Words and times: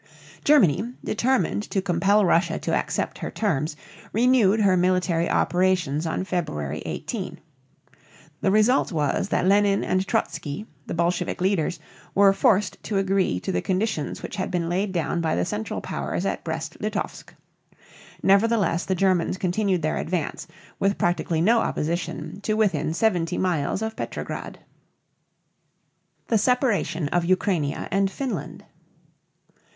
Germany, 0.43 0.93
determined 1.03 1.61
to 1.69 1.79
compel 1.79 2.25
Russia 2.25 2.57
to 2.57 2.73
accept 2.73 3.19
her 3.19 3.29
terms, 3.29 3.75
renewed 4.11 4.59
her 4.61 4.75
military 4.75 5.29
operations 5.29 6.07
on 6.07 6.23
February 6.23 6.81
18. 6.87 7.37
The 8.41 8.49
result 8.49 8.91
was 8.91 9.29
that 9.29 9.45
Lenine 9.45 9.83
and 9.83 10.07
Trotzky, 10.07 10.65
the 10.87 10.95
Bolshevik 10.95 11.39
leaders, 11.39 11.79
were 12.15 12.33
forced 12.33 12.81
to 12.81 12.97
agree 12.97 13.39
to 13.41 13.51
the 13.51 13.61
conditions 13.61 14.23
which 14.23 14.37
had 14.37 14.49
been 14.49 14.69
laid 14.69 14.91
down 14.91 15.21
by 15.21 15.35
the 15.35 15.45
Central 15.45 15.81
Powers 15.81 16.25
at 16.25 16.43
Brest 16.43 16.77
Litovsk. 16.81 17.35
Nevertheless 18.23 18.85
the 18.85 18.95
Germans 18.95 19.37
continued 19.37 19.83
their 19.83 19.97
advance, 19.97 20.47
with 20.79 20.97
practically 20.97 21.41
no 21.41 21.59
opposition, 21.59 22.41
to 22.41 22.53
within 22.55 22.95
seventy 22.95 23.37
miles 23.37 23.83
of 23.83 23.95
Petrograd. 23.95 24.57
THE 26.29 26.39
SEPARATION 26.39 27.09
OF 27.09 27.23
UKRAINIA 27.23 27.87
AND 27.91 28.09
FINLAND. 28.09 28.65